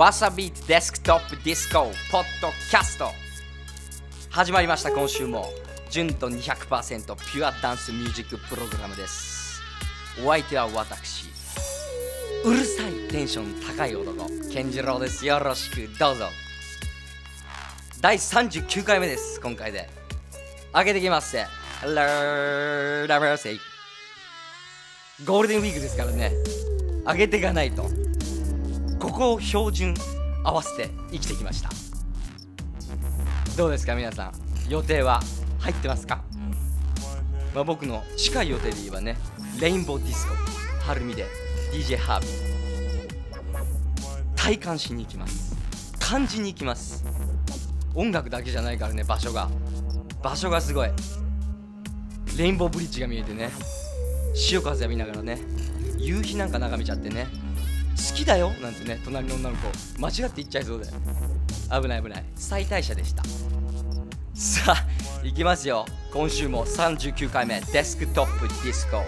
[0.00, 3.10] わさびデスクトップディスコポッドキャスト
[4.30, 5.50] 始まりました今週も。
[5.90, 9.60] 純度200%ピュアダンスミュージックプログラムです。
[10.24, 11.26] お相手は私。
[12.46, 15.26] うるさいテンション高い男健次郎です。
[15.26, 16.28] よろしくどうぞ。
[18.00, 19.90] 第39回目です今回で。
[20.72, 21.46] 上げてきますぜ。
[21.82, 23.60] Hello ラセイ
[25.26, 26.32] ゴールデンウィークですからね。
[27.04, 28.09] 上げていかないと。
[29.00, 29.94] ここを標準
[30.44, 31.70] 合わせて生きてきました。
[33.56, 34.32] どうですか皆さん？
[34.70, 35.20] 予定は
[35.58, 36.22] 入ってますか、
[37.54, 39.16] まあ、僕の近い予定で言えばね
[39.60, 40.34] レインボーディスコ
[40.86, 41.26] 晴海で
[41.72, 42.30] DJ ハービー。
[44.36, 45.56] 体感しに行きます。
[45.98, 47.04] 感じに行きます。
[47.94, 49.48] 音楽だけじゃないからね場所が。
[50.22, 50.90] 場所がすごい。
[52.36, 53.50] レインボーブリッジが見えてね
[54.34, 55.38] 潮風浴びながらね
[55.98, 57.26] 夕日なんか眺めちゃってね。
[57.96, 58.50] 好きだよ。
[58.62, 59.68] なんてね隣の女の子。
[59.98, 60.86] 間違って言っちゃいそうで
[61.70, 62.24] 危ない危ない。
[62.34, 63.22] 最大者でした。
[64.34, 64.86] さあ
[65.22, 65.84] 行きますよ。
[66.12, 67.60] 今週も39回目。
[67.72, 69.04] デスクトップディスコ。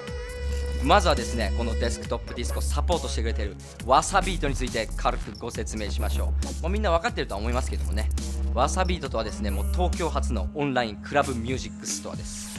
[0.85, 3.55] まずはですねこのデスクトップディスコサポートしてくれてる
[3.87, 6.63] WASABEAT について軽くご説明しましょう。
[6.63, 8.11] もうみんな分かってるとは思いますけどもね。
[8.53, 12.59] WASABEAT とはですねもう東京発のオンラインクラブミュージックストアです。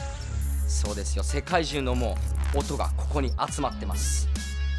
[0.66, 1.22] そうですよ。
[1.22, 2.16] 世界中のも
[2.54, 4.28] う音がここに集まってます。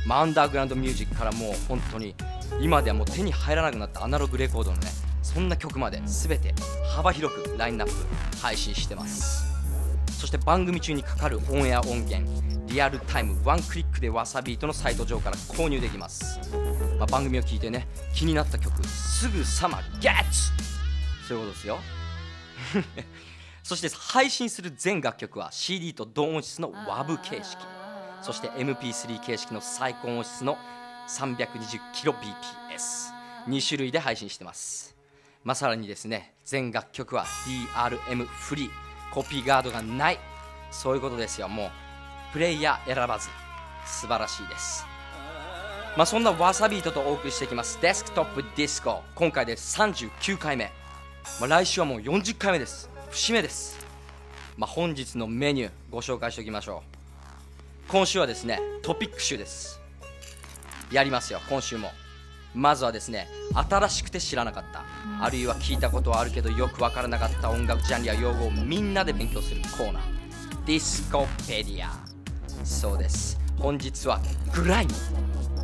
[0.06, 2.16] まあ、アンダーグラウンドミュージックからもう本当に
[2.62, 4.88] 今ではもう手に入らなくなったアナログレコードのね
[5.24, 6.54] そんな曲まで全て
[6.96, 7.94] 幅広くラインナップ
[8.42, 9.46] 配信してます。
[10.20, 12.26] そして番組中にかかるオンエア音源
[12.68, 16.40] リアルタイムワンクリックで WASABEAT のサイト上から購入できます、
[16.98, 20.52] まあ、番組を聞いてね気になった曲すぐさまゲッツ
[21.28, 21.80] そういうことですよ。
[23.64, 27.58] そして配信する全楽曲は CD と同音質の WAV 形式。
[28.22, 30.58] そして MP3 形式の最高音質の
[31.08, 34.96] 320kbps2 種類で配信してます。
[35.44, 37.26] まあ、さらにですね全楽曲は
[37.78, 38.70] DRM フリー
[39.14, 40.20] コピーガードがない。
[40.72, 41.48] そういうことですよ。
[41.48, 41.70] もう
[42.34, 43.30] プレイヤー選ばず。
[43.86, 44.86] 素晴らしいです。
[45.96, 47.80] まあそんなわさビートとお送りしていきます。
[47.82, 49.04] デスクトップディスコ。
[49.14, 50.72] 今回で39回目、
[51.40, 52.90] まあ、来週はもう40回目です。
[53.12, 53.78] 節目です。
[54.58, 56.95] まあ本日のメニューご紹介しておきましょう。
[57.88, 59.80] 今週はですねトピック集です。
[60.92, 61.92] やりますよ今週も。
[62.54, 64.84] まずはですね新しくて知らなかった。
[65.24, 67.52] あるいは聞いたことはあるけどよくわからなかった。
[67.52, 70.04] 音楽ジャンルや用語をみんなで勉強するコーナー。
[70.66, 71.94] ディスコペディア。
[72.64, 73.40] そうです。
[73.60, 74.20] 本日は
[74.52, 74.92] グライム。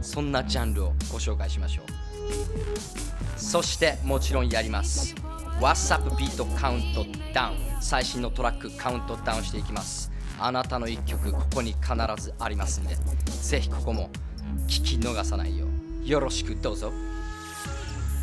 [0.04, 1.86] そんなジャンルをご紹介しましょう。
[3.36, 5.16] そしてもちろんやります。
[5.60, 10.11] WhatsApp ビートカウントダウン最新のトラックカウントダウンしていきます。
[10.44, 12.96] あなたの一曲ここに必ずありますんで
[13.42, 14.10] ぜひここも
[14.68, 15.66] 聞き逃さないよ
[16.04, 16.92] うよろしくどうぞ。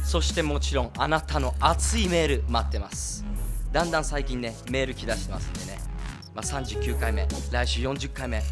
[0.04, 3.24] そしてもちろんあなたの熱いメール待ってます。
[3.72, 5.78] だんだん最近ねメール来だしてますんでね、
[6.34, 8.42] まあ、39回目来週40回目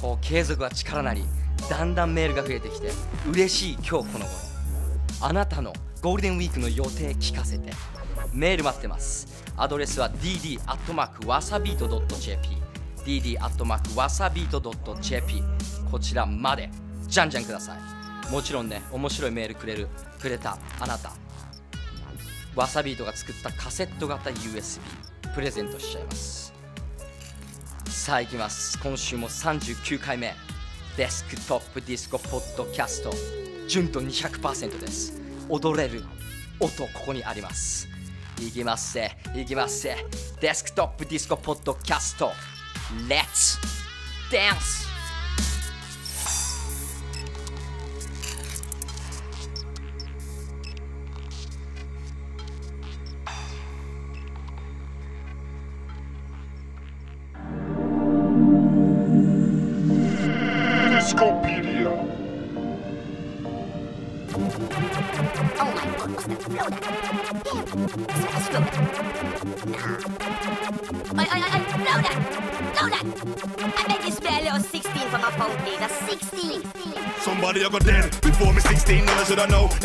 [0.00, 1.24] こう継続は力なり
[1.68, 2.90] だんだんメールが増えてきて
[3.28, 4.30] 嬉しい今日この頃。
[5.22, 7.72] あなたのゴールデンウィークの予定聞かせて。
[8.32, 9.44] メール待ってます。
[9.56, 12.65] アドレスは dd.wasabeat.jp
[13.06, 15.42] dd.wasabeat.jp
[15.90, 16.70] こちらまで。
[17.06, 17.78] じゃんじゃんください。
[18.32, 19.86] もちろんね面白いメールくれる
[20.20, 21.12] くれたあなた。
[22.56, 24.80] わさビートが作ったカセット型 USB
[25.34, 26.52] プレゼントしちゃいます。
[27.86, 28.76] さあいきます。
[28.82, 30.34] 今週も39回目。
[30.96, 33.12] デスクトップディスコポッドキャスト。
[33.68, 35.20] 純度200%です。
[35.48, 36.02] 踊れる。
[36.58, 37.86] 音ここにあります。
[38.40, 39.96] いきますぜいきますぜ
[40.40, 42.32] デスクトップディスコポッドキャスト。
[43.08, 43.58] Let's
[44.30, 44.86] dance!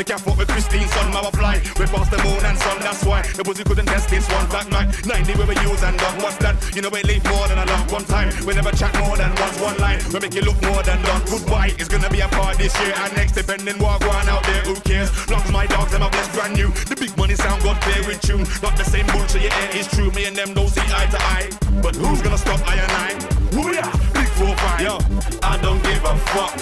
[0.01, 1.61] They can't fuck with Christine, son, I fly.
[1.77, 4.49] We past the moon and sun, that's why the pussy couldn't test this one.
[4.49, 6.17] Black night, 90 we were use and done.
[6.25, 6.57] What's that?
[6.73, 7.91] You know we leave more than a lump.
[7.93, 9.61] One time, we never chat more than once.
[9.61, 11.21] One line, we make you look more than done.
[11.29, 14.65] Goodbye, it's gonna be a part this year and next, depending what going out there.
[14.65, 15.13] Who cares?
[15.29, 16.73] Long my dogs and my blessed brand new.
[16.89, 18.49] The big money sound got clear with tune.
[18.65, 20.09] Not the same bullshit, yeah, it's true.
[20.17, 21.49] Me and them don't see eye to eye.
[21.77, 23.09] But who's gonna stop I and I?
[23.53, 23.85] Who ya?
[24.17, 24.81] Big four five.
[24.81, 24.97] Yo,
[25.43, 26.53] I don't give a fuck.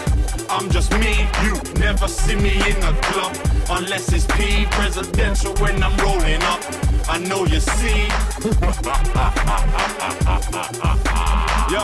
[0.50, 3.34] I'm just me, you never see me in a club
[3.70, 6.62] unless it's P presidential when I'm rolling up.
[7.08, 8.08] I know you see.
[11.74, 11.84] Yo,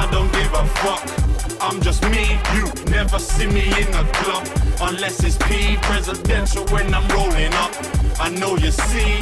[0.00, 1.02] I don't give a fuck.
[1.60, 4.44] I'm just me, you never see me in a club
[4.80, 7.72] unless it's P presidential when I'm rolling up.
[8.18, 9.18] I know you see.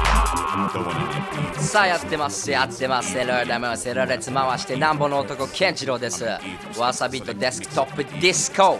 [1.58, 3.12] さあやってますやってます。
[3.12, 6.24] セルダムセル列回してなんぼの男ケンチロウです。
[6.78, 8.78] wasabeat デスクトップディスコ。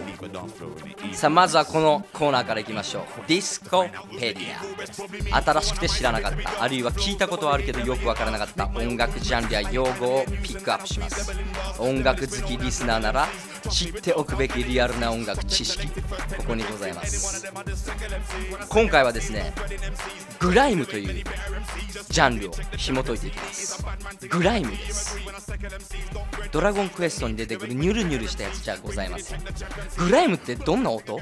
[1.13, 3.03] さあまずはこのコーナーからいきましょう。
[3.27, 3.85] ディスコ
[4.19, 5.41] ペディア。
[5.41, 6.63] 新しくて知らなかった。
[6.63, 11.31] あるいは聞いたことはあるけどよくわからなかった音楽ジャンルや用語をピックアップします。
[11.79, 13.27] 音楽好きリスナーなら
[13.69, 15.87] 知っておくべきリアルな音楽知識。
[15.87, 17.45] ここにございます。
[18.69, 19.53] 今回はですね
[20.39, 21.23] グライムという
[22.09, 23.85] ジャンルを紐解いていきます。
[24.29, 25.17] グライムです。
[26.51, 29.41] ドラゴンクエストに出てくるニュルニュルしたやつじゃございません。
[29.97, 31.19] グライムってどんな音？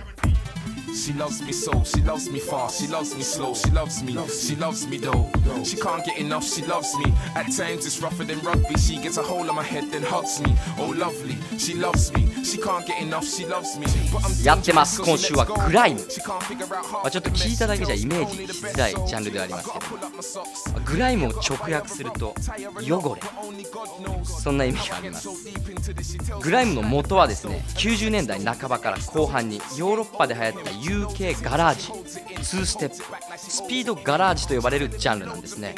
[0.92, 4.14] She loves me so, she loves me fast, she loves me slow, she loves me,
[4.28, 5.30] she loves me though.
[5.64, 7.06] She can't get enough, she loves me.
[7.36, 10.42] At times it's rougher than rugby, she gets a hold on my head then hugs
[10.42, 10.54] me.
[10.78, 13.86] Oh lovely, she loves me, she can't get enough, she loves me.
[14.44, 19.80] やってます今週はグライムまあ、ちょっと聞いただけじゃイメージしづらいジャンルではありますけ
[20.80, 22.34] どグライムを直訳すると
[22.82, 23.22] 汚れ.
[24.26, 25.30] そんな意味があります
[26.42, 31.92] グライムの元はですね90年代半ばから後半にヨーロッパで流行った UK ガラージ
[32.40, 32.96] 2ステップ。
[33.38, 35.76] スピードガラージと呼ばれるジャンルなんですね、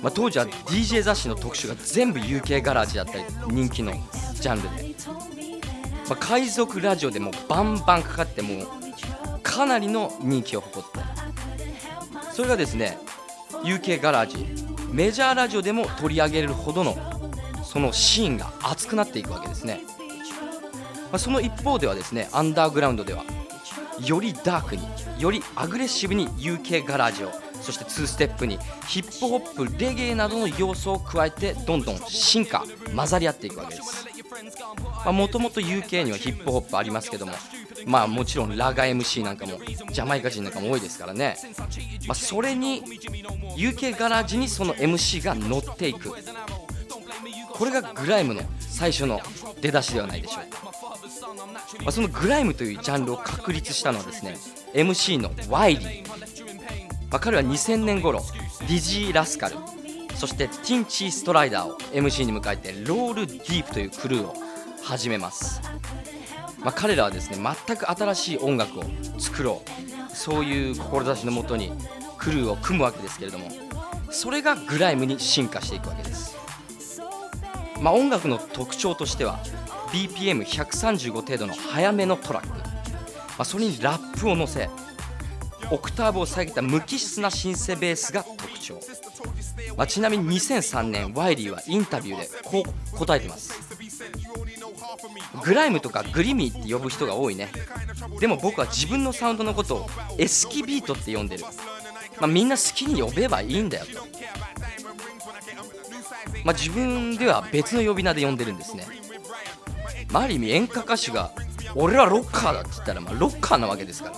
[0.00, 3.92] まあ、当時は DJ 雑誌の特集が全部 UK ガラージだったり人気の
[4.34, 4.94] ジャンルで、
[6.08, 8.66] まあ、海賊ラジオでもバンバンかかってもう
[9.42, 10.98] かなりの人気を誇って
[12.32, 12.98] それがですね
[13.64, 14.46] UK ガラージ
[14.92, 16.96] メジャーラジオでも取り上げるほどの
[17.64, 19.80] そのシーンが熱くなっていくわけですね、
[21.10, 23.24] まあ、その一方ではですねアンダーグラウンドでは
[24.06, 24.82] よりダークに
[25.18, 32.64] よりアグレッシブに UK ガラージをそして2ステップにヒップホップレゲエなどの要素を加えてどんどん進化
[32.94, 34.06] 混ざり合っていくわけです。
[35.04, 37.32] もともと UK にはヒップホップありますけども
[37.86, 39.58] まあもちろんラガ MC なんかも
[39.92, 41.36] ジャマイカ人なんかも多いですからね、
[42.06, 42.82] まあ、それに
[43.56, 46.14] UK ガラージにその MC が乗っていく。
[47.58, 48.42] これがグライムの
[48.78, 49.20] 最初の
[49.60, 50.62] 出だしではないでしょうか、
[51.82, 54.36] まあ、そのグライムというジャンルを確立したのはですね
[54.72, 56.08] MC のワイリー、
[57.10, 58.20] まあ、彼は2000年頃
[58.60, 59.56] ディジー・ラスカル
[60.14, 64.34] そしてティンチー・ストライダーを MC に迎えてロール・ディープというクルーを
[64.84, 65.60] 始めます、
[66.60, 67.36] まあ、彼らはですね
[67.66, 68.84] 全く新しい音楽を
[69.18, 69.78] 作ろう。
[70.18, 71.72] そういう志のもとに
[72.18, 73.48] クルーを組むわけですけれども
[74.10, 76.47] それがグライムに進化していくわけです。
[77.80, 79.38] まあ、音楽の特徴としては
[79.92, 82.56] BPM135 程度の速めのトラック、ま
[83.38, 84.68] あ、それにラップを乗せ
[85.70, 88.80] オクターブを下げた無機質なシンセベースが特徴、
[89.76, 93.68] まあ、ちなみに2003年ワイリーはインタビューでこう答えてます。
[95.44, 97.50] グライムとかグリミーって呼ぶ人が多いね。
[98.18, 101.44] でも僕は自分のサウンドのことをエスキビートって呼んでる、
[102.18, 103.92] まあ、みんな好きに呼べばいいんだよと。
[106.44, 108.86] まあ、自分では別の呼び名で呼んでるんですね。
[110.10, 111.32] まあ、ある意味演歌歌手が
[111.74, 114.16] 俺はロッカーだって言ったらまあロッカーなわけですから。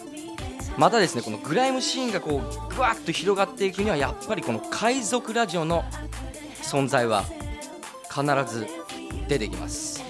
[0.76, 5.84] またですねこのグライムシーンがこうぐわっと広がっていくにはやっぱりこの海賊ラジオの
[6.62, 7.24] 存在は
[8.08, 8.66] 必ず
[9.28, 10.02] 出てきます、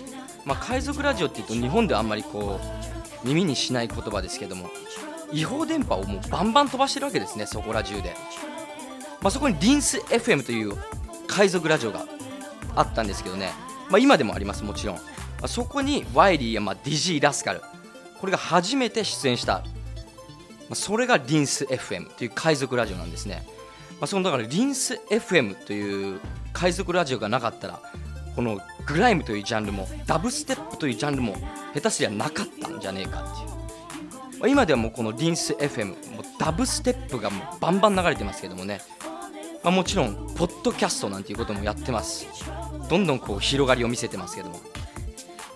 [0.44, 4.70] まあ、海賊ラジオっていうと日本ではあんまりこう耳にしない言葉ですけども
[5.32, 8.14] 違法電波をもうバンバン飛ばしてるわけですねそこら中で、
[9.22, 10.76] まあ、そこにリンス FM という
[11.30, 12.04] 海賊ラジオが
[12.74, 13.52] あったんですけどね、
[13.88, 14.98] まあ、今でもありますもちろん、
[15.40, 17.62] ま、そこにワイリーやまあディジー・ラスカル。
[18.20, 19.62] これが初めて出演した、
[20.68, 23.46] ま、それがリンス FM という海賊ラジオなんですね、
[23.92, 26.20] まあ、そのだからリンス FM という
[26.52, 27.80] 海賊ラジオがなかったら
[28.36, 31.34] このグライムというジャンルもダブステップというジャンルも
[31.74, 34.48] 下手すりゃなかったんじゃねえかっていう。
[34.48, 38.80] 今ではもうこのリンス FM もダブステップがもうバンバン流れてますけどもね、
[39.62, 42.26] まあ、もちろんポッドキャストなんていうこともやってます。
[42.88, 44.60] どんどんこう広がりを見せてますけども。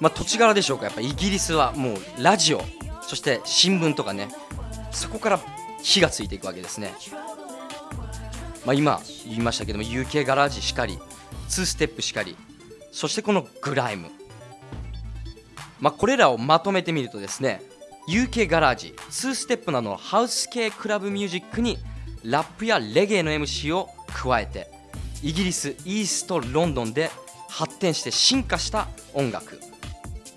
[0.01, 0.85] まあ土地柄でしょうか。
[0.85, 2.61] やっぱイギリスはもうラジオ。
[3.03, 4.29] そして新聞とかね。
[4.91, 5.41] そこから
[5.83, 6.95] 火がついていくわけですね。
[8.67, 10.99] まあ今言いましたけども UK ガラージしかり
[11.49, 12.37] 2ステップしかり
[12.93, 14.11] そしてこのグライム。
[15.81, 17.63] まあこれらをまとめてみるとですね
[18.09, 21.79] UK ガラージ2ステップなどのハウス系クラブミュージックに
[22.25, 24.71] ラップやレゲエの MC を加えて
[25.23, 27.11] イギリスイーストロンドンで
[27.51, 29.61] 発展して進化した音楽。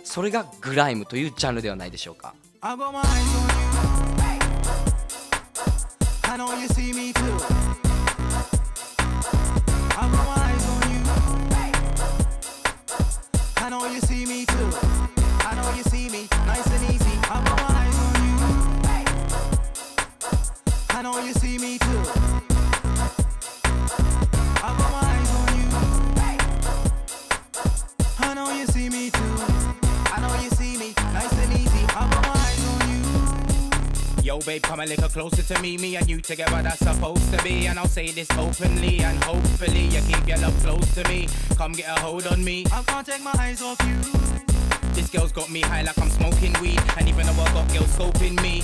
[0.03, 2.33] それがグライムというジャンルではないでしょうか。
[2.61, 2.93] I know
[6.61, 7.21] you see me too.
[15.45, 15.97] I know you see.
[21.13, 22.03] Know you see me too.
[24.61, 25.67] I got my eyes on you.
[28.19, 29.35] I know you see me too.
[30.11, 31.85] I know you see me nice and easy.
[31.95, 33.01] I got my eyes on you.
[34.21, 35.77] Yo, babe, come a little closer to me.
[35.77, 37.67] Me and you together, that's supposed to be.
[37.67, 41.29] And I'll say this openly, and hopefully you keep your love close to me.
[41.55, 42.65] Come get a hold on me.
[42.73, 43.95] I can't take my eyes off you.
[44.91, 46.81] This girl's got me high like I'm smoking weed.
[46.97, 48.61] And even though I got girls scoping me,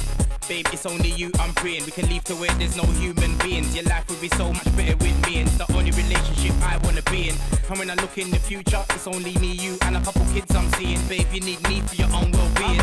[0.47, 1.85] babe, it's only you I'm praying.
[1.85, 3.75] We can leave to where there's no human beings.
[3.75, 5.39] Your life would be so much better with me.
[5.39, 7.35] And it's the only relationship I wanna be in.
[7.69, 10.55] And when I look in the future, it's only me, you, and a couple kids
[10.55, 11.01] I'm seeing.
[11.07, 12.81] Babe, you need me for your own well being.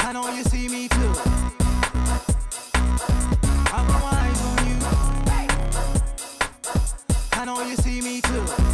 [0.00, 1.12] I know you see me too.
[3.72, 4.76] I got my eyes on you.
[7.32, 8.69] I know you see me too.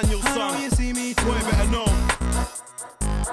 [0.00, 1.24] Daniel I know son, you see me too.
[1.24, 1.84] boy better know.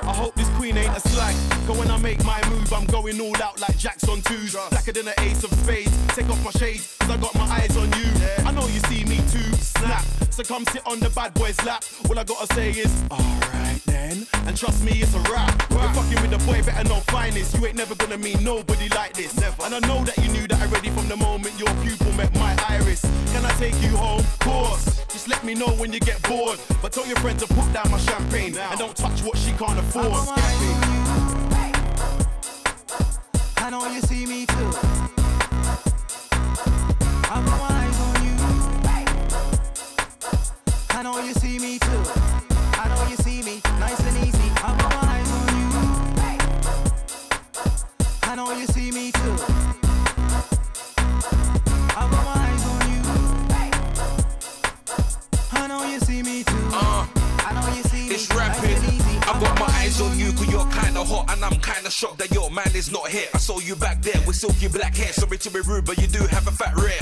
[0.02, 1.55] I hope this queen ain't a slag.
[1.66, 4.56] Cause when I make my move, I'm going all out like Jackson twos.
[4.70, 5.92] Blacker than an ace of spades.
[6.16, 8.06] Take off my shades, cause I got my eyes on you.
[8.46, 9.52] I know you see me too.
[9.58, 10.06] Snap.
[10.30, 11.84] So come sit on the bad boy's lap.
[12.08, 14.28] All I gotta say is, alright then.
[14.46, 15.50] And trust me, it's a rap.
[15.72, 17.58] You're fucking with the boy, better know finest.
[17.58, 19.36] You ain't never gonna meet nobody like this.
[19.40, 19.64] Never.
[19.64, 22.56] And I know that you knew that already from the moment your pupil met my
[22.70, 23.02] iris.
[23.34, 24.24] Can I take you home?
[24.42, 25.04] Course.
[25.08, 26.60] Just let me know when you get bored.
[26.84, 28.56] But tell your friend to put down my champagne.
[28.56, 30.95] And don't touch what she can't afford.
[33.66, 34.70] I know you see me too.
[37.24, 38.36] I got my eyes on you.
[40.92, 42.04] I know you see me too.
[42.78, 44.52] I know you see me nice and easy.
[44.58, 45.68] I got my eyes on you.
[48.22, 49.36] I know you see me too.
[51.98, 53.02] I got my eyes on you.
[55.54, 56.70] I know you see me too.
[56.72, 57.08] Uh,
[57.40, 58.76] I know you see me It's nice rapping.
[58.76, 59.18] and easy.
[59.22, 62.50] I got my eyes on you you're kinda hot and I'm kinda shocked that your
[62.50, 63.28] man is not here.
[63.34, 65.12] I saw you back there with silky black hair.
[65.12, 67.02] Sorry to be rude, but you do have a fat rear.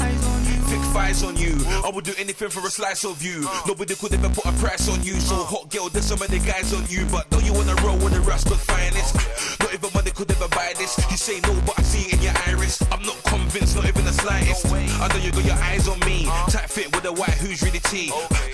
[0.69, 1.53] Thick thighs on you.
[1.85, 3.47] I would do anything for a slice of you.
[3.67, 5.19] Nobody could ever put a price on you.
[5.19, 7.05] So hot girl, there's so many guys on you.
[7.11, 9.13] But don't you wanna roll with the rascal finest?
[9.59, 10.97] Not even money could ever buy this.
[11.11, 12.81] You say no, but I see it in your iris.
[12.91, 14.65] I'm not convinced, not even the slightest.
[14.73, 16.25] I know you got your eyes on me.
[16.49, 18.11] Tight fit with a white who's really tea.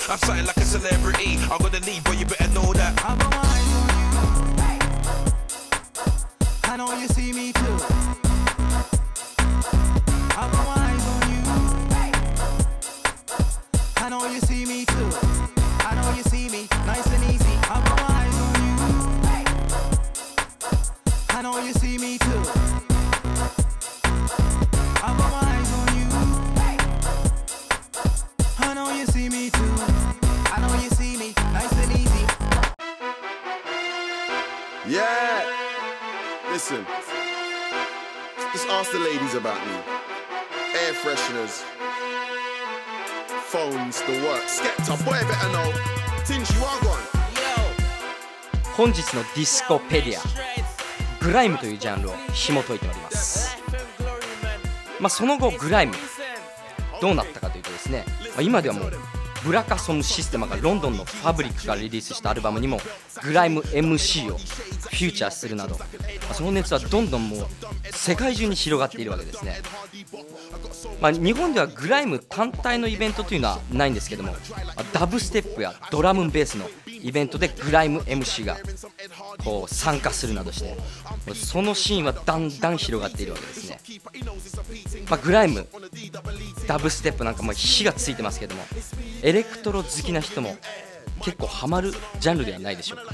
[0.10, 1.39] I'm something like a celebrity.
[1.51, 3.88] I'm gonna leave, but you better know that.
[6.72, 7.78] I know you see me too.
[10.38, 11.42] I got my eyes on you.
[13.98, 15.10] I know you see me too.
[15.80, 17.58] I know you see me nice and easy.
[17.64, 18.76] I got my eyes on you.
[21.30, 22.69] I know you see me too.
[36.70, 36.86] Listen.
[38.54, 39.74] Just ask the ladies about me.
[40.76, 41.64] Air fresheners.
[43.50, 44.44] Phones, the work.
[44.46, 45.72] Skepta, boy better know.
[46.26, 47.02] Things you are gone.
[48.78, 53.58] 本日のディスコペディアグライムというジャンルを紐解いております、
[55.02, 55.96] まあ、その後グライム
[57.02, 58.92] どうなったかというとですね、まあ、今ではもう
[59.43, 62.79] ブラカソムシステマがロンドンのファブリックからリリースしたアルバムにも
[63.24, 65.77] グライム MC をフューチャーするなど、
[66.34, 67.48] その熱はどんどんもう
[67.91, 69.62] 世界中に広がっているわけですね、
[71.01, 74.34] まあ、日本ではグライム単体のイベントというのはないんですけども
[74.93, 76.65] ダブステップやドラムベースの
[77.01, 78.58] イベントでグライム MC が
[79.43, 80.75] こう参加するなどして
[81.34, 83.79] そのシーンはだんだん広がっているわけですね、
[85.10, 85.67] まあ、グライム
[86.67, 88.63] ダブステップなんかも火がついてますけども
[89.29, 90.57] エレクトロ好きな人も
[91.24, 93.13] 結構ハマるジャンルではないでしょうか。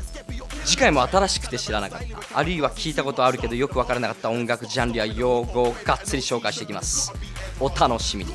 [0.63, 1.99] 次回も新しくて知らなかっ
[2.31, 7.11] たあるいは聞いたことあるけどよくわからなかった音楽ジャンルや用語をがっつり紹介していきます。
[7.59, 8.33] お楽しみに。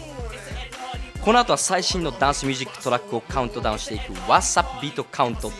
[1.25, 5.51] この後は最新のダンスミュージックトラックをカウントダウンしていく wasabeat Countdown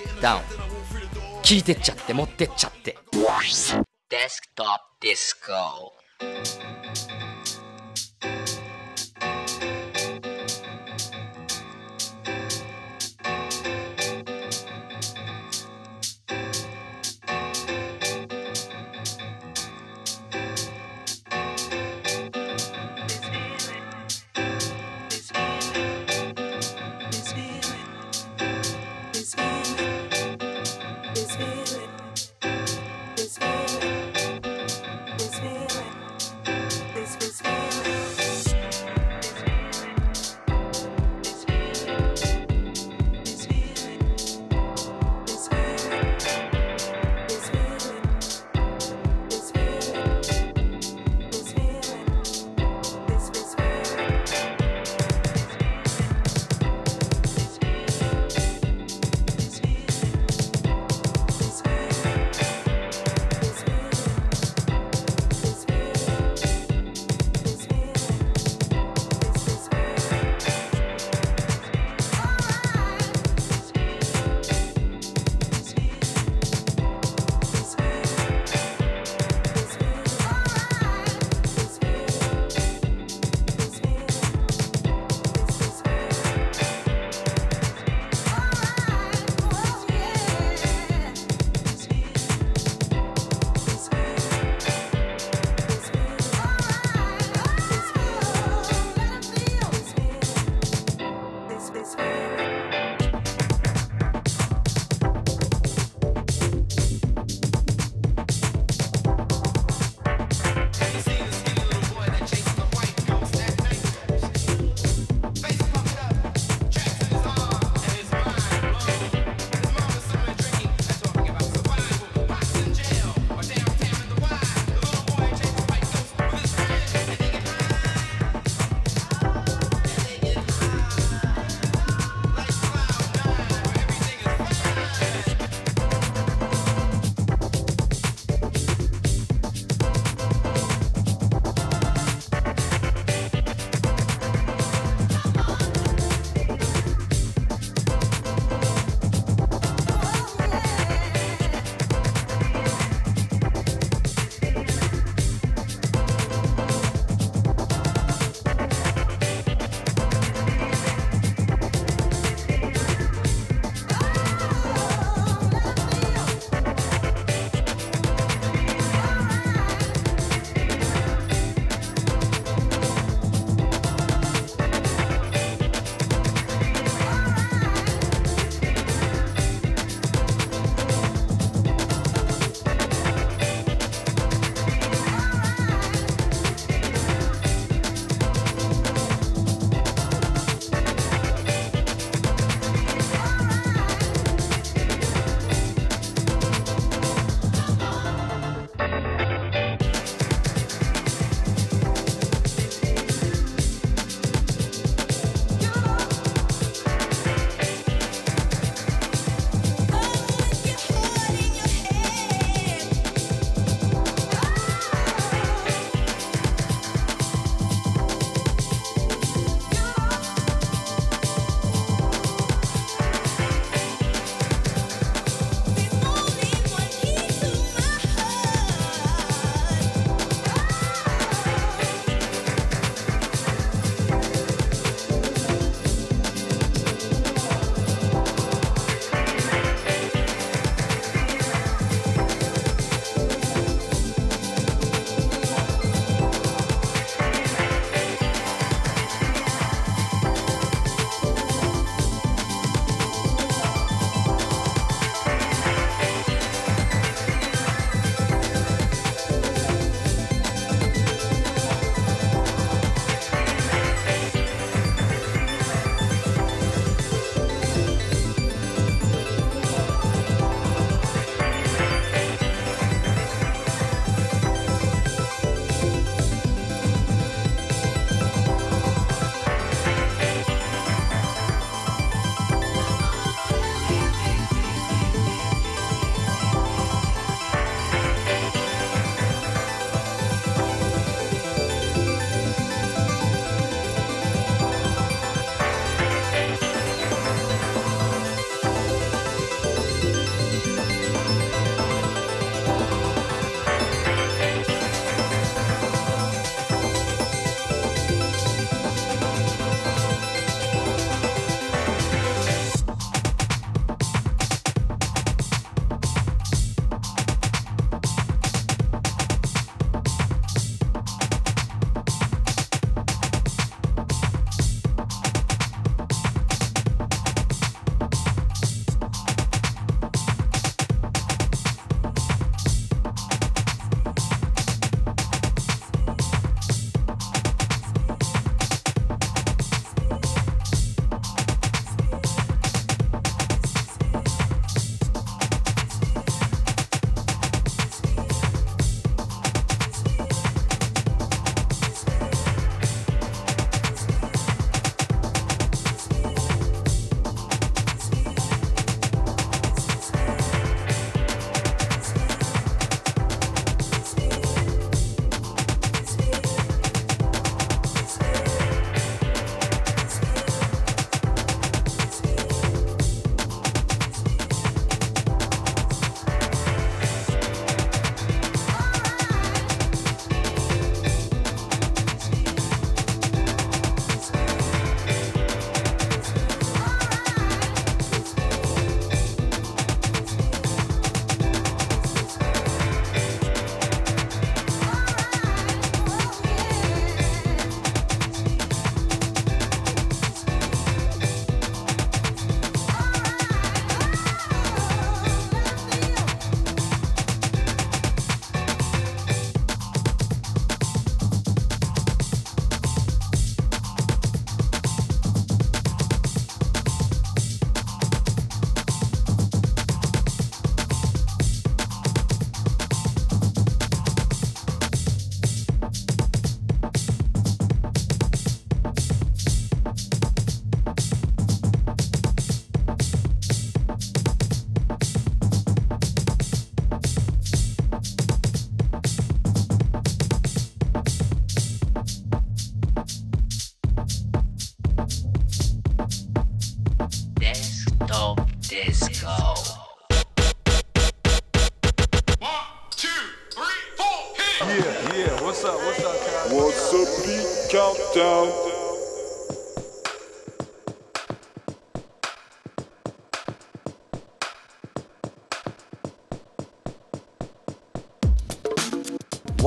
[1.43, 2.99] 聞いてっちゃって持ってっちゃって。
[4.11, 4.67] デスクトッ
[5.01, 5.53] プディスコ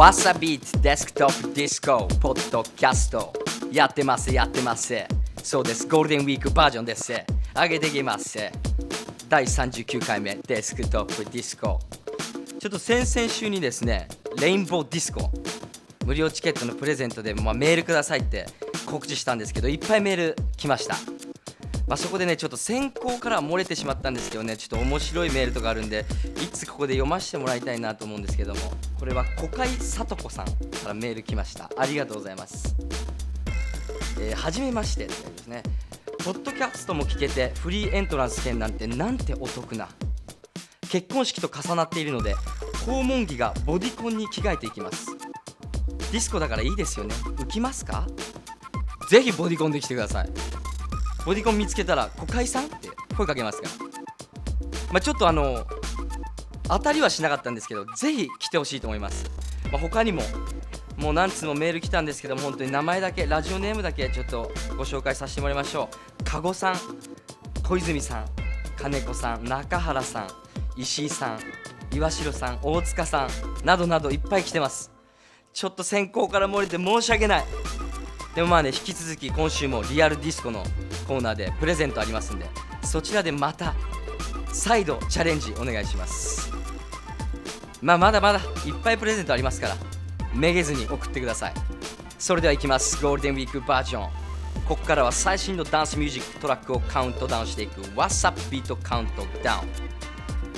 [0.03, 3.31] wasabeat デスクトップディスコポッドキャスト
[3.71, 4.93] やってますやってます。
[5.41, 5.87] そうです。
[5.87, 7.13] ゴールデンウィークバージョンです。
[7.55, 8.37] 上げていきます。
[9.29, 11.79] 第39回目デスクトップディスコ
[12.59, 14.09] ちょっと先々週にですね
[14.41, 15.31] レインボーディスコ
[16.05, 18.45] 無料チケットのプレゼントで、まあ、メールくださいって
[18.85, 20.97] 告知したんですけどいっぱいメール来ました。
[21.87, 26.05] まあ、そこでねちょっと選考からは漏れてしまったんですけどねちょっと面白いメールとかあるんで
[26.41, 28.61] いつここで読ませてもらいたいなと思うんですけども
[28.97, 30.51] これは小海聡子さんか
[30.87, 31.69] らメール来ました。
[31.77, 32.75] ありがとうございます。
[34.19, 35.61] えー、初めましてってですね。
[36.23, 39.89] ポッドキャストも聞けてフリーエントランス券なんてなんてお得な
[40.89, 42.33] 結婚式と重なっているので
[42.85, 45.07] 訪問着がボディコンに着替えていきます。
[46.13, 47.13] ディスコだからいいですよね。
[47.15, 48.07] 浮きますか？
[49.09, 50.29] ぜひボディコンで来てください。
[51.25, 53.85] ボディコン見つけたら「小海さん?」って声かけますから、
[54.91, 55.65] まあ、ちょっとあの
[56.67, 59.29] 当たりはしなかったんですけどぜひ来てほしいと思います、
[59.71, 60.21] まあ、他にも
[60.97, 66.23] もう何通もメール来たんですけども本当に名前だけラジオネームだけちょっとご紹介させてもらいましょう。
[66.23, 66.75] 加護さん
[67.63, 68.25] 小泉さん
[68.77, 70.27] 金子さん中原さん
[70.75, 71.39] 石井さん
[71.95, 73.29] 岩城さん大塚さん
[73.65, 74.91] などなどいっぱい来てます。
[75.53, 77.45] ちょっと先行から漏れて申し訳ない。
[78.35, 80.63] でもまあね引き続き今週もリアルディスコの
[81.07, 82.45] コーナーでプレゼントありますんで
[82.83, 83.75] そちらでまた
[84.51, 86.51] 再度チャレンジお願いします。
[87.81, 89.75] まあまだまだいっぱいプレゼントありますから
[90.33, 91.53] めげずに送ってください。
[92.17, 93.01] それではいきます。
[93.03, 94.09] ゴールデンウィークバージョン。
[94.67, 97.81] ここからは最新のダンスミュージックトラックをカウントダウンしていく。
[97.81, 99.59] What's Up Beat Countdown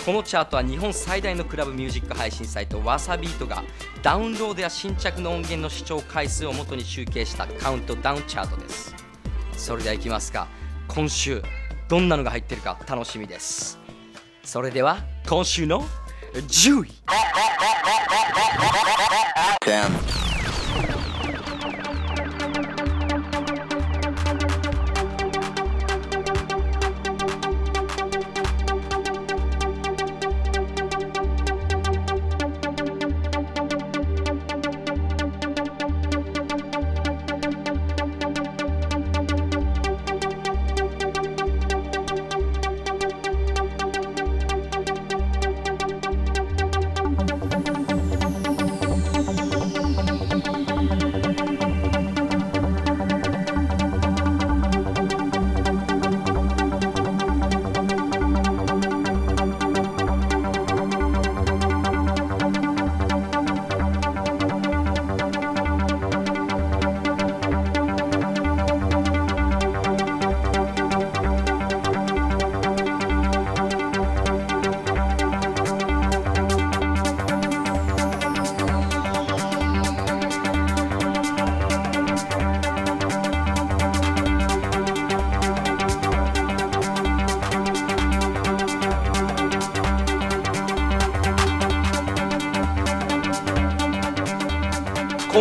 [0.06, 3.64] このチャートは日本最大のクラブミュージック配信サイトわさビートが
[4.04, 8.94] ダウンロードや新着の音源の視聴回数をもとに集計したカウントダウンチャートです。
[9.54, 10.48] それではいきますか。
[10.88, 11.42] 今週
[11.88, 13.80] どんなのが入ってるか楽しみです
[14.44, 15.84] それでは今週の
[16.34, 16.92] 10位。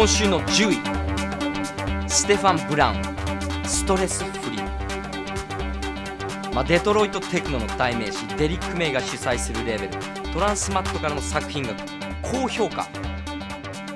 [0.04, 2.10] 今週の10位。
[2.10, 3.02] ステファン・ブラウン。
[3.66, 9.92] ストレスフリー、まあ、デトロイトテクノの代名詞デリック・メイが主催するレーベル。
[10.34, 11.70] トランスマットからの作品が
[12.20, 12.86] 高評価。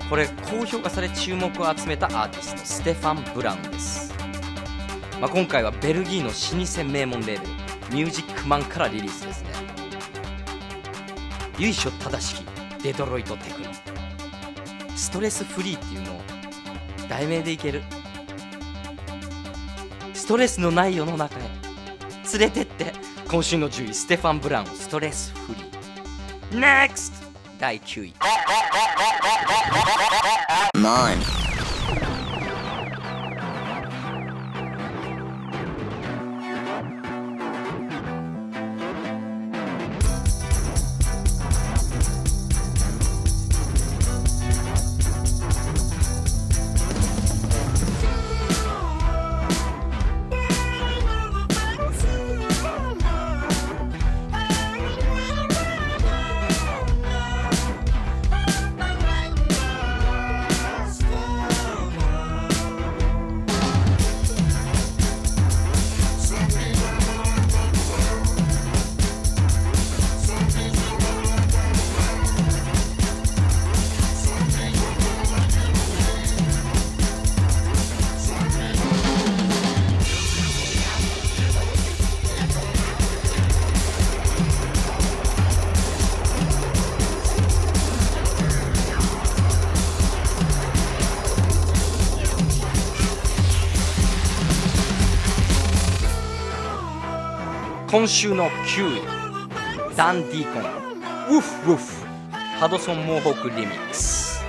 [0.09, 4.15] これ高評価され注目を集めたアーティストステファン・ブラウンです、
[5.21, 6.33] まあ、今回はベルギーの老
[6.65, 7.53] 舗名門レーベル
[7.95, 9.51] ミュージックマンからリリースですね。
[11.59, 13.98] 由緒正しきデトロイトテクノ。
[15.09, 16.21] ストレスフリーっていうのを
[17.09, 17.83] 題名でいける。
[20.13, 21.43] ストレスのない世の中へ
[22.39, 22.93] 連れてって。
[23.27, 26.61] 今週の10位ステファン・ブラウンストレスフリー。
[26.61, 27.13] NEXT
[27.59, 28.15] 第9位。
[30.75, 31.38] 9
[98.09, 101.37] 週の9位ダンディーコン。
[101.37, 102.07] ウフウフ。
[102.59, 104.43] ハドソン・モーホークリミックス。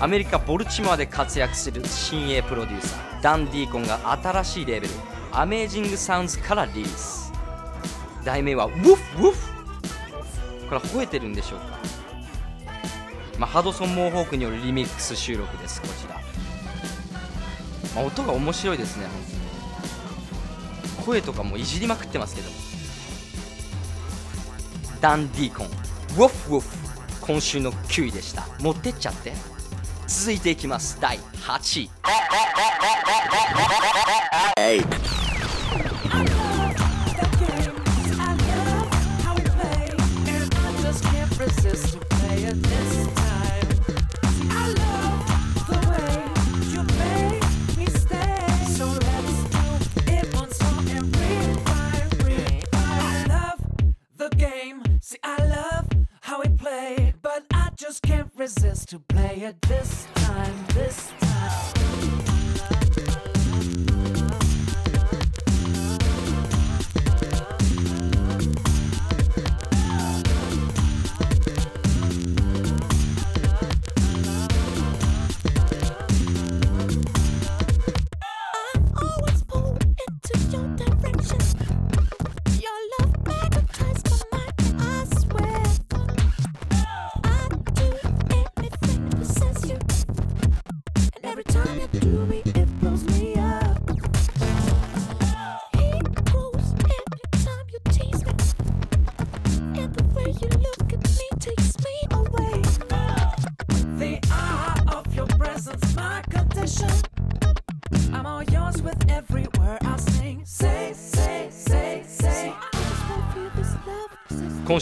[0.00, 3.22] アメリカ・ボルチモアで活躍する新鋭プロデューサー。
[3.22, 4.94] ダンディーコンが新しいレベル。
[5.30, 7.32] アメージング・サウンズからリリース。
[8.24, 8.90] 題名はウフ
[9.28, 9.52] ウフ。
[10.68, 11.78] これ吠えてるんでしょうか、
[13.38, 16.14] まあ、ハドソン・モーホークによるリミックス収録ですこちら、
[17.94, 19.41] まあ、音が面白いですね本当に。
[21.02, 22.48] 声とかもいじりまくってますけど。
[25.00, 25.66] ダンディーコン。
[25.66, 26.68] ウォフウォフ。
[27.20, 28.46] 今週の9位でした。
[28.60, 29.32] 持ってっちゃって。
[30.06, 30.98] 続いていきます。
[31.00, 31.90] 第8位。
[41.42, 41.98] Resist
[59.42, 60.11] to play it this time, this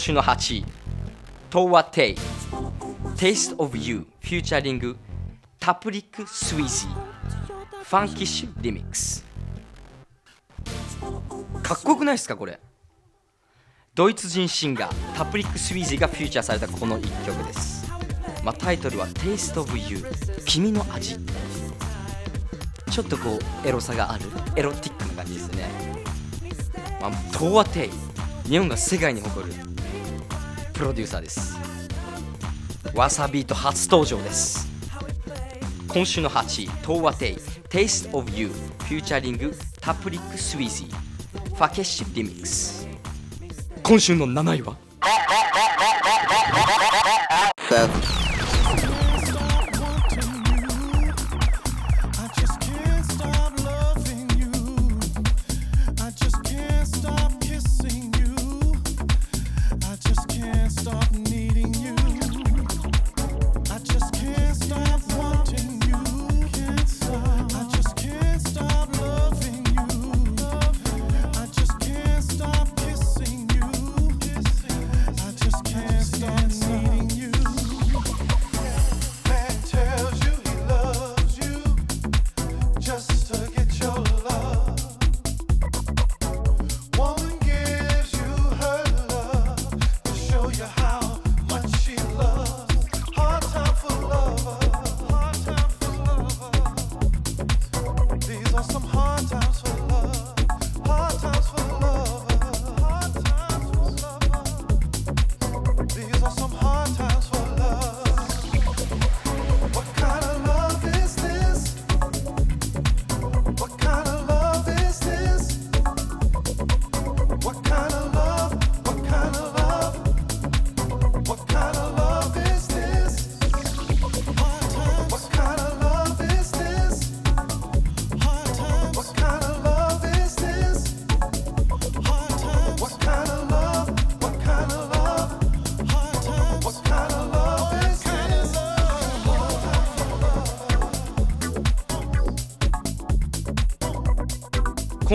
[0.01, 0.65] 週の8位
[1.51, 2.15] トーワテイ
[3.15, 4.97] Taste of You featuring
[5.59, 9.23] タプリック・スウィージーファンキッシュ・リミックス。
[11.61, 12.59] かっこよくないですかこれ？
[13.93, 17.87] ドイツ人シンガータプリック・スウィージーがフューチャーされたこの一曲です、
[18.43, 20.03] まあ、タイトルは Taste of You
[20.47, 21.19] 君の味。
[22.89, 25.69] ちょっとこうエロさがあるエロティックな感じですね、
[26.99, 29.70] まあ、トーワテイ日本が世界に誇る
[30.81, 31.55] プロデューサーです。
[32.95, 34.67] wasabeat 初登場です。
[35.87, 37.35] 今週の8位トーワテイ
[37.69, 42.87] Taste of You featuring タプリック・スウィーゼーファケッシュ・リミックス。
[43.83, 44.75] 今週の7位は？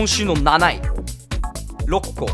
[0.07, 0.81] 今週の7位。
[1.85, 2.27] ロッコ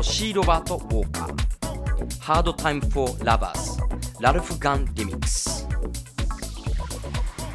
[0.00, 3.80] シー・ロバート・ウォーカー Hard Time for Lovers
[4.20, 5.66] ラルフ・ガン・リミックス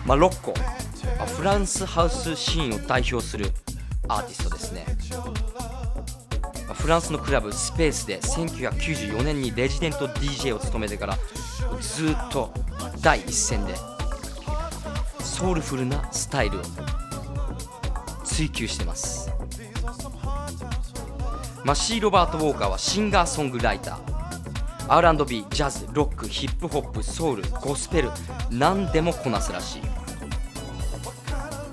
[0.06, 0.54] まあロッコ
[1.26, 3.50] フランスハウスシーンを代表する
[4.10, 4.86] アーティストですね。
[6.74, 11.18] フランスのクラブスペースで1994年にレジデント DJ を務めてから
[11.80, 12.54] ずっと
[13.00, 13.74] 第一線で
[15.22, 16.62] ソウルフルなスタイルを
[18.26, 19.31] 追求してます。
[21.64, 24.92] まあシー・ロバート・ウォーカーはシンガーソングライター。
[24.94, 28.10] R&B ジャズロックヒップホップソウルゴスペル
[28.50, 29.82] 何でもこなすらしい。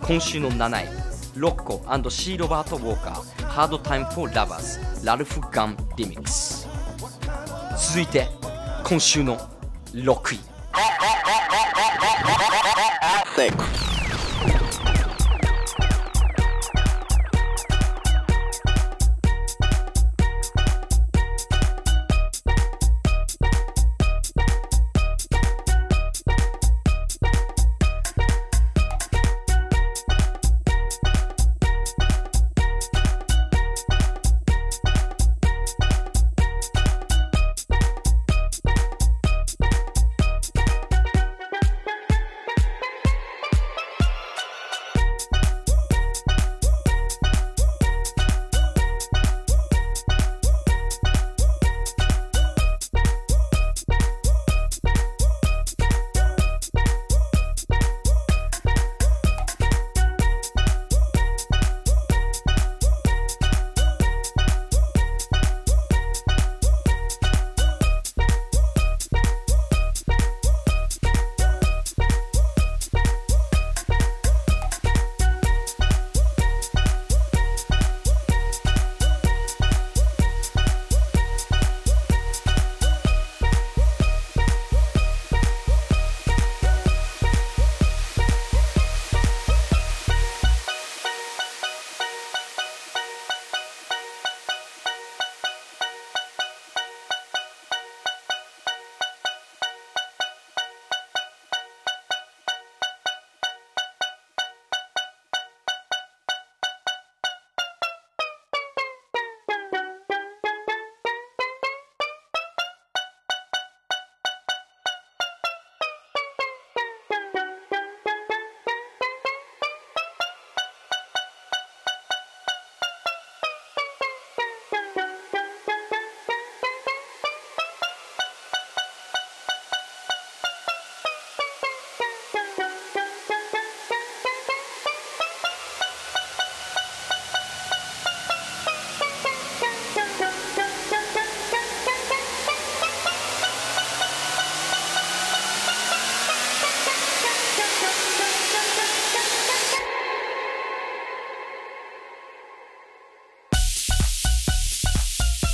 [0.02, 0.88] 今週の7位
[1.36, 6.68] ロッコシー・ロバート・ウォーカー Hard Time for Lovers ラルフ・ガン・リミックス。
[7.94, 8.28] 続いて
[8.84, 9.38] 今週の
[9.94, 10.38] 6位。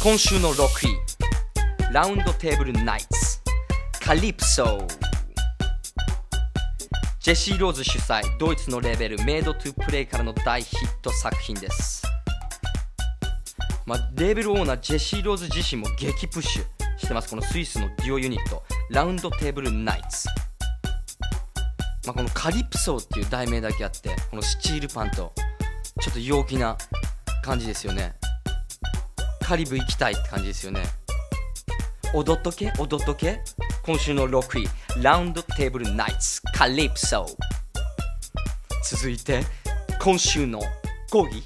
[0.04, 0.98] 今週の6位。
[1.90, 3.40] ラウンドテーブルナイツ。
[4.02, 4.86] カリプソ。
[7.20, 8.20] ジェシー・ローズ主催。
[8.38, 9.24] ドイツのレベル。
[9.24, 12.02] メイドトゥプレイからの大ヒット作品です、
[13.86, 16.64] まあ、レーベルオーナージェシー・ローズ自身も激プッシュ。
[16.98, 17.30] してます。
[17.30, 18.62] このスイスのデュオユニット。
[18.90, 20.28] ラウンドテーブルナイツ。
[22.04, 25.32] まあ、このカリプソーっていう題名だけあってこのスチールパンと
[26.02, 26.76] ちょっと陽気な
[27.42, 28.16] 感じですよね。
[29.44, 30.82] カリブ行きたいって感じですよね。
[32.14, 32.72] 踊っとけ？
[32.78, 33.40] 踊っとけ？
[33.84, 34.68] 今週の6位。
[35.02, 37.26] ラウンドテーブルナイツカリプソ
[38.88, 39.42] 続いて
[40.00, 40.62] 今週の
[41.10, 41.42] 5位。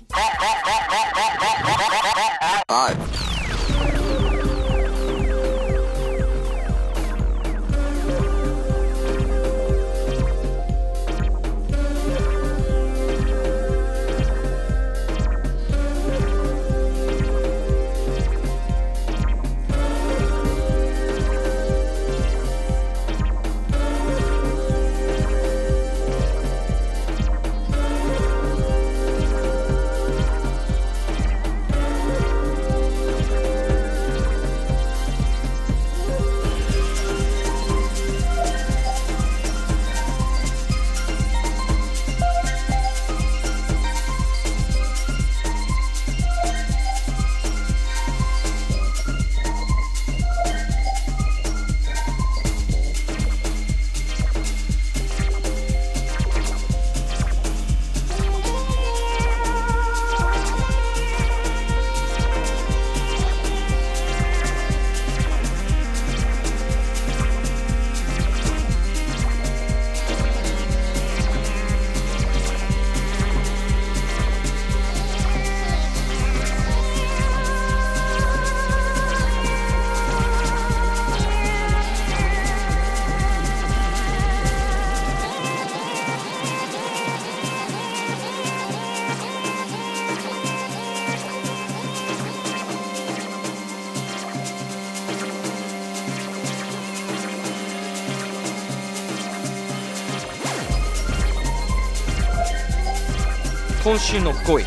[103.88, 104.64] 今週の5位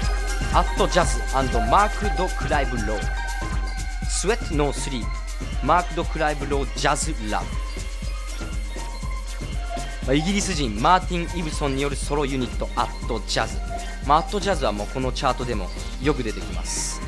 [0.52, 1.20] アットジャズ
[1.70, 3.00] マークド・クライブ・ロー
[4.10, 5.06] スウェット・ノー・スリー
[5.64, 7.44] マークド・クライブ・ロー・ジャズ・ラ
[10.08, 13.60] ブイギリス人マーティン・イブソンによるソロユニットアットジャズ、
[14.08, 15.70] まあ、アットジャズはもうこのチャートでも
[16.02, 17.00] よく出てきます、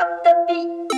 [0.00, 0.93] up the beat.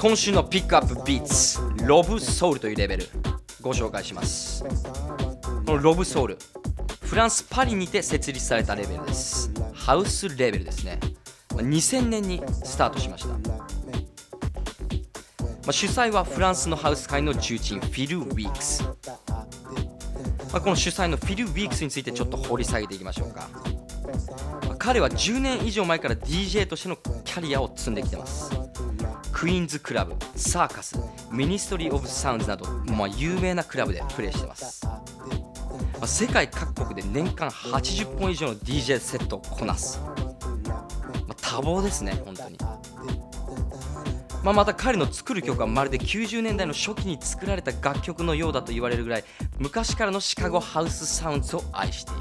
[0.00, 3.06] 今週のピックアップビーツロブソウルというレベル
[3.60, 4.64] ご紹介します。
[4.64, 6.38] このロブソウル
[7.02, 9.52] フランス・パリにて設立されたレベルです。
[9.74, 10.98] ハウスレベルですね。
[11.50, 13.36] 2000年にスタートしました、ま
[15.68, 18.92] あ主催はフランスのハウス界の重鎮フィル・ウィークス、ま
[20.54, 23.50] あこの主催のフィル・ウィークスについてちょっと掘り下げていきましょうか、
[24.66, 28.59] まあ彼は10年以上前から DJ としてのキャリアを積んできてます。
[29.40, 31.00] クイーンズクラブ、サーカス、
[31.32, 34.86] ミニストリー・オブ・サウンズなど、まあ、有名なクラブでプレーしてます、
[36.04, 40.10] 世界各国で年間80本以上の DJ セットをこなす、ま
[41.30, 42.58] あ多忙ですね本当に、
[44.44, 49.24] まあ、また彼の作る曲はまるで90年代の初期に作られた楽曲のようだと言われるぐらい
[49.58, 52.20] 昔からのシカゴハウスサウンズを愛している。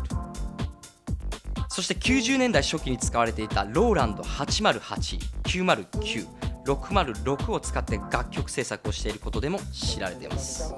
[1.67, 10.73] そして90年代初期に使われていたローランド808、909、606を使って楽曲制作をしていることでも知られています、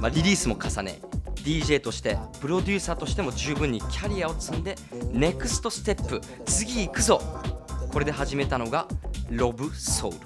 [0.00, 1.00] まあ、リリースも重ね
[1.36, 4.76] DJ としてプロデューサーとしても十分にキャリアを積んで
[5.12, 7.22] ネクストステップ次行くぞ。
[7.90, 8.86] これで始めたのが
[9.30, 10.18] ロブソウル。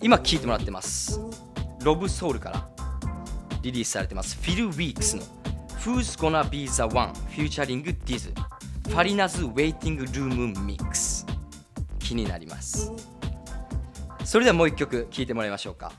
[0.00, 1.20] 今聴いてもらってます。
[1.84, 2.68] ロブソウルから
[3.60, 4.36] リリースされてます。
[4.36, 5.22] フィル・ウィークスの
[5.80, 8.32] Who's Gonna Be the One Featuring Diz
[8.88, 11.19] ファリナズ・ウェイティング・ルーム・ミックス。
[12.10, 12.90] 気になります。
[14.24, 15.92] それではもう一曲聴いてもらいましょうか。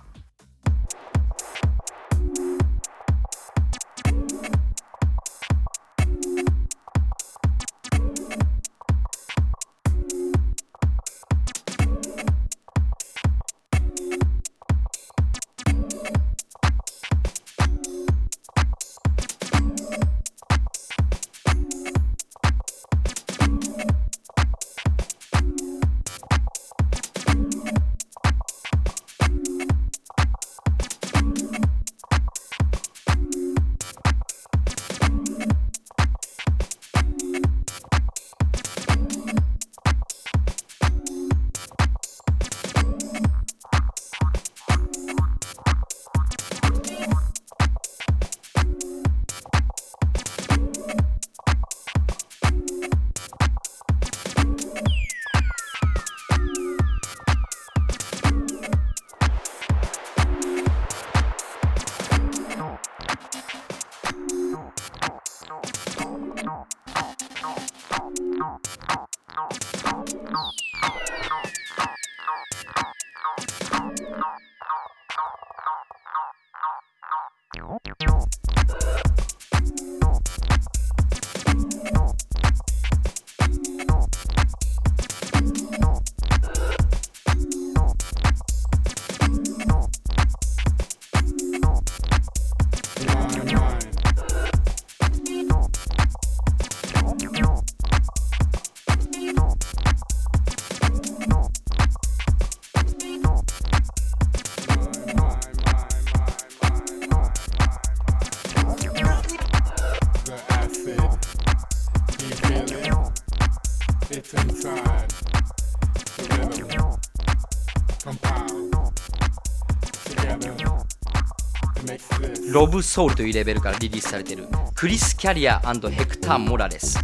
[122.61, 124.45] ロブソウルというレベルからリリースされている。
[124.75, 126.99] クリス・キャリアヘクター・モラレス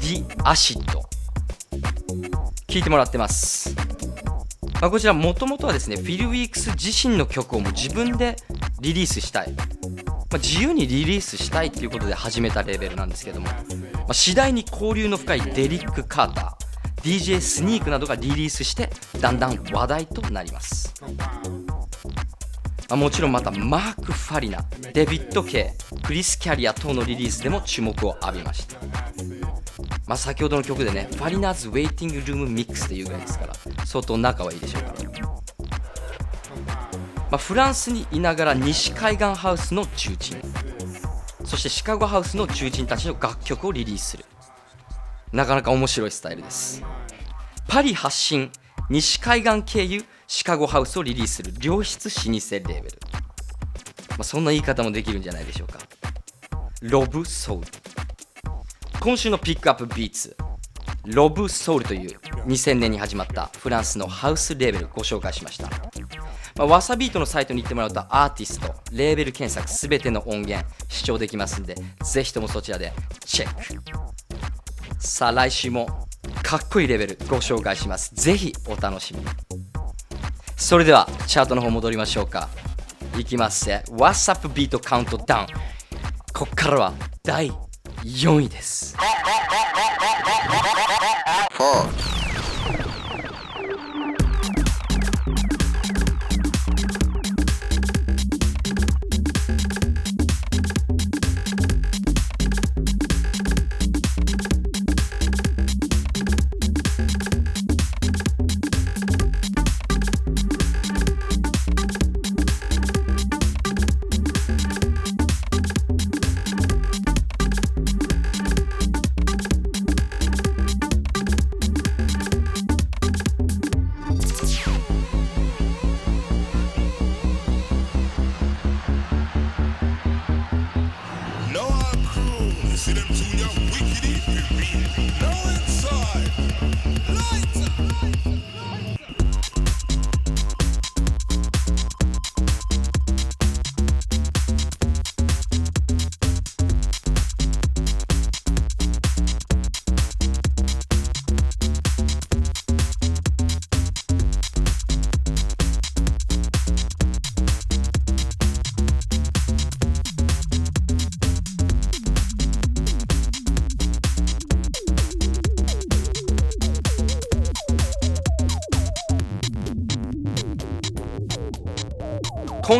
[0.00, 0.84] The Acid
[2.68, 3.74] 聞いてもらってます、
[4.82, 8.36] まあ、こちらもともとはですねフィル・ウィークス自身の曲をもう自分で
[8.82, 9.62] リリースしたい、ま
[10.32, 13.54] あ、自由にリリースしたいっていうことで始めたレベルなんですけども、ま
[14.10, 18.90] あ、次第に交流の深いデリック・カーター DJ スニークなどがリリースして
[19.22, 20.92] だんだん話題となります。
[22.90, 28.78] まあもちろんまたマーク・ファリナデビッド・ケイクリス・キャリア等のリリースでも注目を浴びました、
[30.06, 33.54] まあ、先ほどの曲でねファリナーズ・ウェイティング・ルーム・ミックスというぐらいですから
[33.86, 35.28] 相当仲はいいでしょうから、
[37.30, 40.42] まあ、フランスにいながら西海岸ハウスの重鎮。
[41.44, 44.24] そしてシカゴハウスの重鎮たちの楽曲をリリースする。
[45.32, 46.82] なかなか面白いスタイルです。
[47.68, 48.50] パリ発信
[48.88, 52.84] 西海岸経由シカゴハウスをリリースする良質老舗レーベル、
[54.10, 55.80] まあ、そんな言い方もできるんじゃないでしょうか。
[56.82, 57.66] ロブソウル。
[59.00, 60.36] 今週のピックアップビーツ。
[61.04, 62.16] ロブソウルという
[62.46, 65.68] 2000年に始まったフランスのハウスレーベルご紹介しました、
[66.56, 71.74] まあ、わさビートのサイトに行ってもらうとアーティストレーベル検索すべての音源視聴できますんで
[72.04, 72.92] ぜひともそちらで
[73.24, 73.62] チェック。
[75.00, 76.06] さあ来週も
[76.44, 78.14] かっこいいレベルご紹介します。
[78.14, 79.26] ぜひお楽しみに。
[80.60, 82.48] それではチャートの方戻りましょうか。
[83.18, 85.46] いきますぜ What's up ビートカウントダウン
[86.32, 86.92] こっからは
[87.24, 87.50] 第
[88.04, 88.96] 4位です。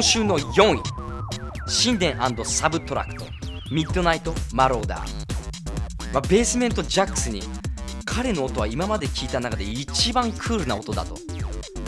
[0.01, 0.83] 今週の4位。
[1.85, 7.43] Sinden SBTRKT。Midnight Marauder、まあ、 Basement Jaxx に
[8.07, 11.19] 彼の音は今まで聞いた中で一番クールな音だと。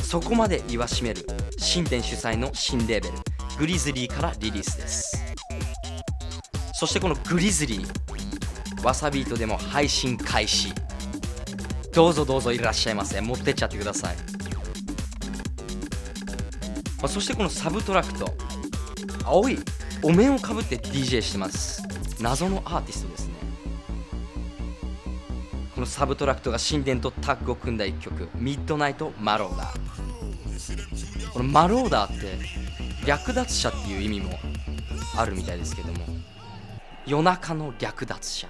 [0.03, 1.27] そこまで言わしめる。
[1.57, 3.15] Sinden 主催の新レーベル。
[3.59, 5.25] Grizzly からリリースです。
[6.75, 10.71] そしてこの Grizzly Wasabeat でも配信開始。
[11.95, 13.19] どうぞどうぞいらっしゃいませ。
[13.23, 14.42] 持ってっちゃってください。
[17.03, 18.33] まあ、そしてこの SBTRKT
[19.25, 19.59] 青い
[20.03, 21.83] お面をかぶって DJ してます。
[22.21, 23.35] 謎のアーティストですね。
[25.75, 29.81] この SBTRKT が Sinden とタッグを組んだ一曲「Midnight Marauder」
[31.33, 32.39] この Marauder って
[33.05, 34.39] 略奪者っていう意味も
[35.17, 36.07] あるみたいですけども
[37.05, 38.49] 夜中の略奪者。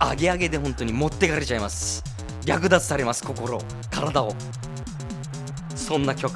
[0.00, 2.02] アゲアゲで本当に持ってかれちゃいます。
[2.44, 4.34] 略奪されます身体を。
[5.76, 6.34] そんな曲。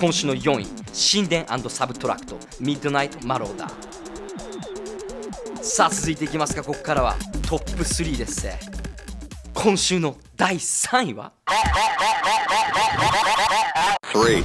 [0.00, 0.66] 今週の4位
[1.12, 3.72] Sinden SBTRKT Midnight Marauder
[5.62, 6.62] さあ続いていきますか。
[6.62, 8.48] ここからはトップ3です
[9.52, 11.32] 今週の第3位は
[14.14, 14.42] ？3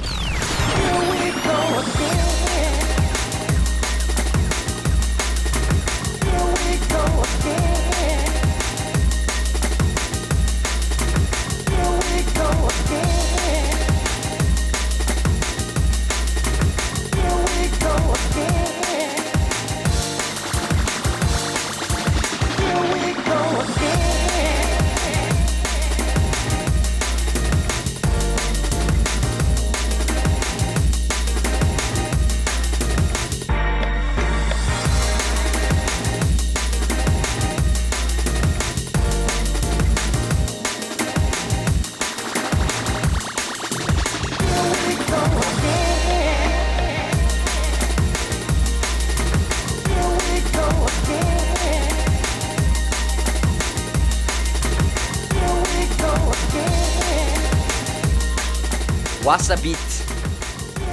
[59.36, 59.76] わさビー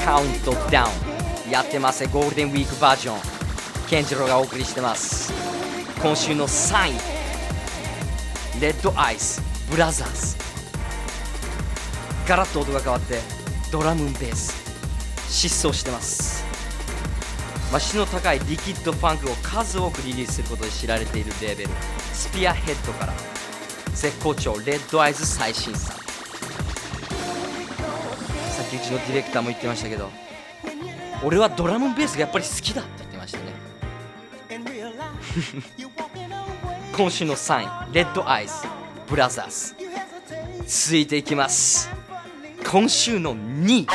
[0.01, 0.87] トカウントダウ
[1.47, 3.19] ンやってますゴールデンウィークバージョン
[3.87, 5.31] 健次郎がお送りしてます。
[6.01, 8.61] 今週の3位。
[8.61, 9.41] レッドアイス
[9.71, 10.35] ブラザーズ
[12.27, 13.21] ガラッと音が変わって
[13.71, 14.53] ドラムベース。
[15.29, 16.43] 疾走してます、
[17.71, 21.69] まあ、質の高いリキッドファンクを数多くリリースすることで知られているレーベル。
[22.11, 23.13] スピアヘッドから。
[23.93, 24.57] 絶好調。
[24.65, 25.92] レッドアイズ最新作。
[28.83, 30.11] ちのディレクターも言ってましたけど
[31.23, 33.45] 俺はドラムベースがやっぱり好きだって言ってましたね。
[36.95, 38.53] 今週の3位レッドアイズ
[39.07, 39.75] ブラザーズ
[40.89, 41.89] 続いていきます。
[42.69, 43.87] 今週の2位。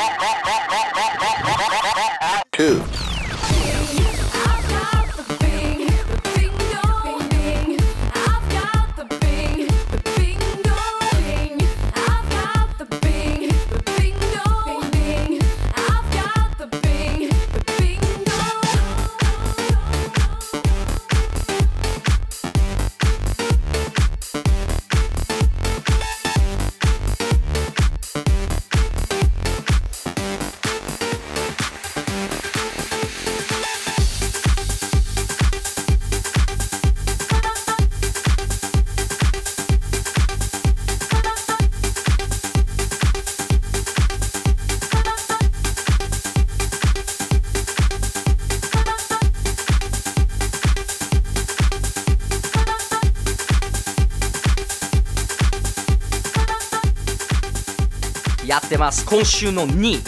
[59.09, 60.03] 今週の2位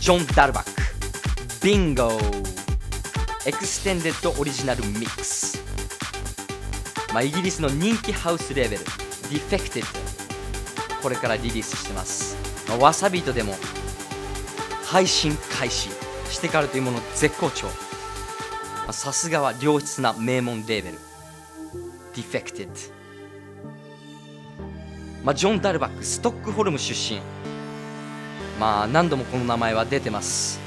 [0.00, 5.62] John Dahlbäck Bingo Extended Original Mix、
[7.14, 8.84] まあ、イギリスの人気ハウスレーベル。
[8.84, 12.36] Defected これからリリースしてます、
[12.68, 13.54] まあ、 Wasabeat でも
[14.84, 15.90] 配信開始
[16.28, 17.68] してからというもの絶好調。
[18.90, 20.98] さすがは良質な名門レーベル。
[22.16, 22.72] Defected
[25.22, 27.20] まあ、 John Dahlbäck ストックホルム出身。
[28.58, 30.60] まあ何度もこの名前は出てます。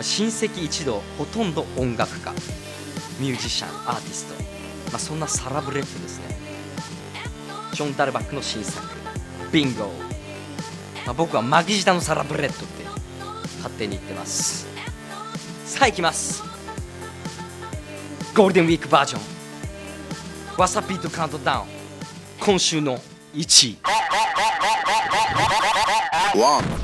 [0.00, 2.32] 親戚一同ほとんど音楽家
[3.20, 4.34] ミュージシャンアーティスト、
[4.90, 6.36] まあ、そんなサラブレッドですね。
[7.72, 8.86] John Dahlbäck の新作「
[9.18, 12.84] Bingo」まあ、僕はマギジタのサラブレッドって
[13.58, 14.66] 勝手に言ってます。
[15.66, 16.42] さあ行きます。
[18.34, 19.22] ゴールデンウィークバージョン。
[20.56, 21.66] わさビートカウントダウン。
[22.40, 23.00] 今週の
[23.34, 23.78] 1位。
[26.36, 26.83] One.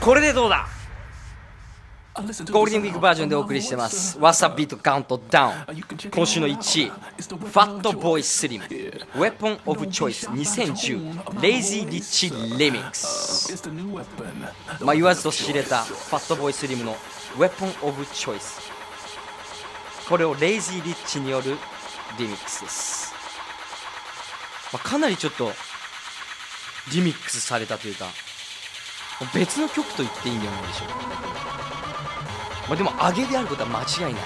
[0.00, 0.66] これでどうだ？
[2.50, 4.18] ゴールデンウィークバージョンでお送りしてます。
[4.18, 5.80] わさビートカウントダウン。
[6.10, 8.64] 今週の1位、ファットボーイスリム。
[9.14, 14.04] Weapon of Choice 2010レイジーリッチリミックス It's the new weapon.
[14.84, 16.96] まあ言わずと知れたファットボーイスリムの
[17.38, 18.60] Weapon of Choice
[20.08, 21.56] これをレイジーリッチによる
[22.18, 23.09] リミックスです、
[24.72, 25.52] まあ、かなりちょっと
[26.92, 28.06] リミックスされたというか
[29.34, 30.94] 別の曲と言っていいんじゃないでしょうか、
[32.68, 34.22] まあ、でも上げであることは間違いない。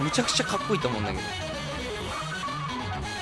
[0.00, 1.22] むちゃくちゃかっこいいと思うんだけど。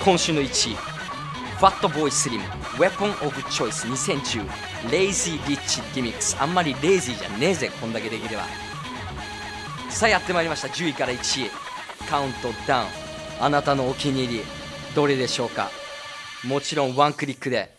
[0.04, 0.74] 今週の1位。
[0.74, 2.44] ファットボーイスリム
[2.78, 7.70] Weapon of Choice 2010レイジーリッチリミックスあんまりレイジーじゃねえぜ。
[7.80, 8.44] こんだけできれば。
[9.90, 10.68] さあやってまいりました。
[10.68, 11.50] 10位から1位。
[12.08, 12.88] カウントダウン
[13.40, 14.57] あなたのお気に入り。
[14.94, 15.70] どれでしょうか？
[16.44, 17.76] もちろんワンクリックで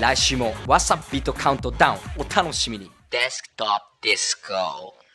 [0.00, 2.90] 来週も What's Up Beat Countdown お楽しみに。
[3.10, 5.01] Desktop Disco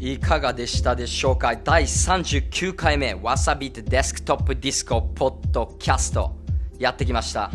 [0.00, 1.56] いかがでしたでしょうか？
[1.56, 6.36] 第39回目 Wasabeat Desktop Disco ポッドキャスト
[6.78, 7.50] やってきました。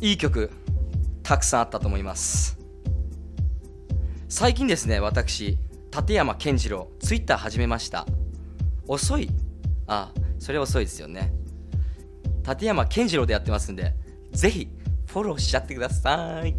[0.00, 0.52] いい曲
[1.24, 2.56] たくさんあったと思います。
[4.28, 5.58] 最近ですね私
[5.90, 8.06] 立山健次郎ツイッター始めました。
[8.86, 9.28] 遅い。
[9.88, 11.32] あそれ遅いですよね。
[12.46, 13.96] 立山健次郎でやってますんで
[14.30, 14.68] ぜひ
[15.08, 16.54] フォローしちゃってください。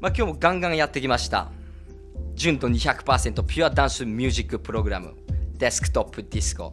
[0.00, 1.52] まあ今日もガンガンやってきました。
[2.38, 5.16] 純度200% pure dance music program
[5.54, 6.72] Desktop Disco、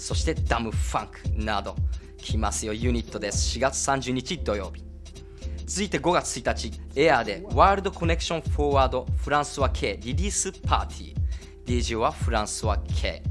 [0.05, 1.75] そして Dam-Funk など
[2.19, 2.73] 来ますよ。
[2.73, 3.57] UNIT です。
[3.57, 4.83] 4月30日土曜日。
[5.65, 6.79] 続いて5月1日。
[6.95, 11.79] AIR で World Connection Forward。François K release party。
[11.79, 13.23] DJ はフランスワ K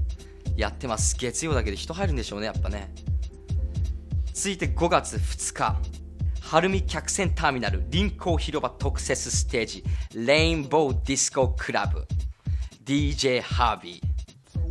[0.56, 1.16] やってます。
[1.16, 2.92] 月曜だけで人入るんでしょうねやっぱね。
[4.32, 5.76] 続いて5月2日。
[6.40, 7.84] 晴海客船ターミナル。
[7.88, 9.84] 臨港広場特設ステージ。
[10.12, 12.04] レインボーディスコクラブ。
[12.84, 14.14] DJ ハービー。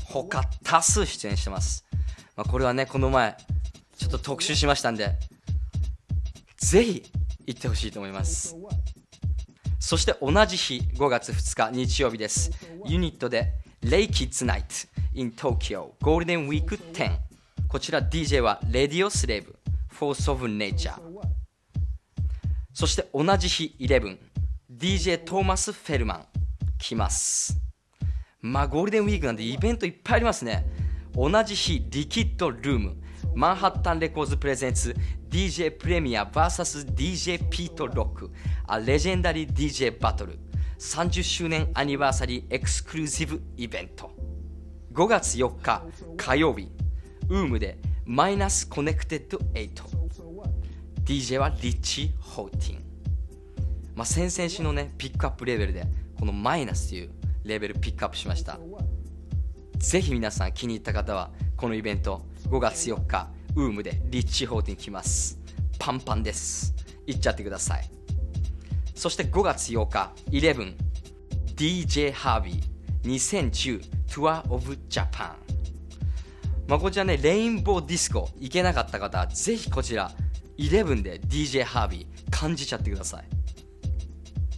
[0.06, 1.84] 他多数出演してます、
[2.36, 3.38] まあ、これはねこの前
[3.97, 5.17] ちょっと特集しましたんで
[6.57, 7.03] ぜひ
[7.45, 8.55] 行ってほしいと思います。
[9.79, 12.51] そして同じ日5月2日日曜日です。
[12.86, 13.51] ユニットで
[13.84, 17.17] Lay Kids Night in Tokyo ゴールデンウィーク10
[17.67, 19.53] こちら DJ は Radio Slave
[19.91, 20.93] Force of Nature
[22.73, 26.25] そして同じ日 11DJ トーマス・フェルマン
[26.79, 27.57] 来ます。
[28.41, 30.65] まあゴールデンウィークなんでイベントいっぱいありますね。
[31.16, 32.97] 同じ日リキッドルーム。
[33.36, 34.95] マンハッタンレコーズプレゼンツ
[35.30, 38.32] DJ プレミア VSDJ ピートロック
[38.70, 40.38] A レジェンダリー DJ バトル
[40.78, 43.03] 30周年アニバーサリーエクスクル。
[43.05, 44.11] ーシブイベント
[44.93, 45.84] 5月4日
[46.18, 46.70] 火曜日。
[47.30, 49.72] WOMB で Minus Connected 8
[51.05, 52.84] DJ は Richie Hawtin、
[53.95, 55.86] まあ、先々週のねピックアップレーベルで
[56.20, 57.11] この Minus という
[57.43, 58.59] レーベルピックアップしました。
[59.84, 65.38] ぜひ皆さん気に入った方はこのイベント5月4日 WOMB で Richie Hawtin 来ます。
[65.77, 66.73] パンパンです。
[67.05, 67.89] 行っちゃってください。
[68.95, 75.36] そして5月8日 11DJ ハービー2010 Tour of Japan ま
[76.67, 80.11] まあ、こちらねレインボーディスコ行けなかった方はぜひこちら
[80.57, 83.25] 11で DJ ハービー感じちゃってください。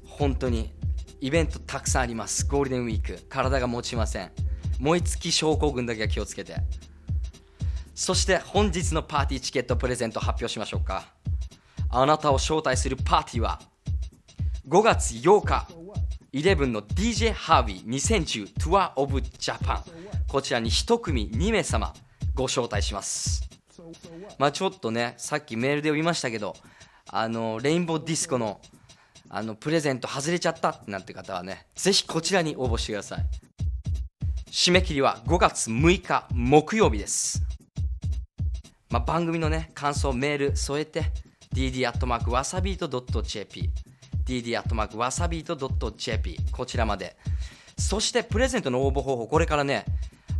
[0.05, 0.71] 本当に
[1.19, 2.45] イベントたくさんあります。
[2.45, 4.31] ゴールデンウィーク体が持ちません。
[4.79, 6.55] 燃え尽き症候群だけは気をつけて。
[7.93, 11.05] そして本日のパーティーチケットプレゼント発表しましょうか。
[11.89, 13.61] あなたを招待するパーティーは
[14.67, 15.67] 5月8日
[16.33, 19.81] 11の DJ ハービー2010 Tour of Japan
[20.27, 21.93] こちらに1組2名様
[22.33, 23.49] ご招待します。
[24.37, 26.53] まあちょっとねさっきメールで読みましたけど
[27.09, 28.59] あのレインボーディスコの
[29.29, 33.19] あのプレゼント外れちゃったなんて方はねぜひこちらに応募してください。
[34.55, 37.43] 締め切りは5月6日木曜日です、
[38.89, 41.11] まあ、番組のね感想メール添えて
[41.53, 43.69] dd.wasabeat.jp
[44.25, 47.17] dd.wasabeat.jp こちらまで。
[47.77, 49.27] そしてプレゼントの応募方法。
[49.27, 49.83] これからね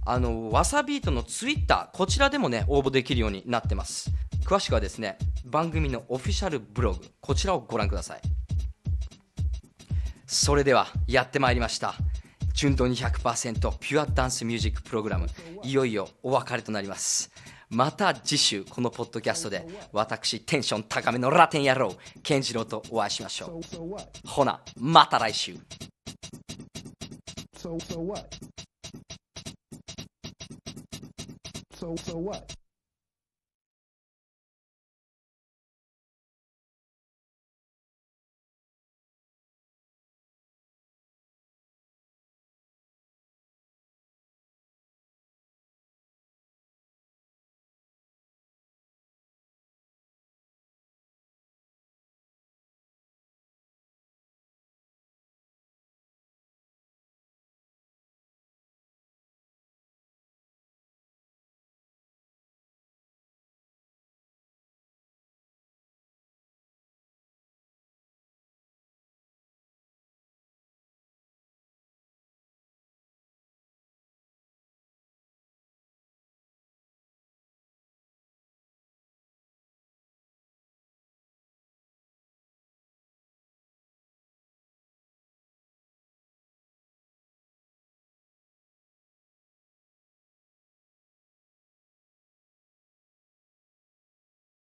[0.05, 1.97] あのわさビートのツイッター。
[1.97, 4.11] こちらでもね応募できるようになってます。
[4.45, 7.01] 詳しくはですね番組のオフィシャルブログ。
[7.19, 8.21] こちらをご覧ください。
[10.25, 11.95] それではやってまいりました。
[12.55, 15.27] 純度200%ピュアダンスミュージックプログラム
[15.63, 17.29] いよいよお別れとなります
[17.69, 21.93] また次週このポッドキャストで私テンション高めのラテン野郎
[22.23, 25.57] 健次郎とお会いしましょうほなまた来週
[27.57, 28.37] So so what?
[31.73, 32.64] So so what?